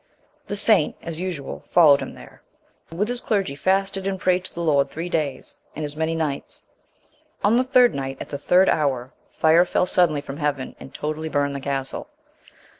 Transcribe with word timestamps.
The 0.47 0.55
saint, 0.55 0.95
as 1.03 1.19
usual, 1.19 1.63
followed 1.69 1.99
him 2.01 2.15
there, 2.15 2.41
and 2.89 2.97
with 2.97 3.07
his 3.07 3.21
clergy 3.21 3.55
fasted 3.55 4.07
and 4.07 4.19
prayed 4.19 4.43
to 4.45 4.53
the 4.55 4.63
Lord 4.63 4.89
three 4.89 5.09
days, 5.09 5.57
and 5.75 5.85
as 5.85 5.95
many 5.95 6.15
nights. 6.15 6.63
On 7.43 7.55
the 7.55 7.63
third 7.63 7.93
night, 7.93 8.17
at 8.19 8.29
the 8.29 8.39
third 8.39 8.67
hour, 8.67 9.13
fire 9.29 9.63
fell 9.63 9.85
suddenly 9.85 10.19
from 10.21 10.37
heaven, 10.37 10.75
and 10.79 10.91
totally 10.91 11.29
burned 11.29 11.55
the 11.55 11.59
castle. 11.59 12.07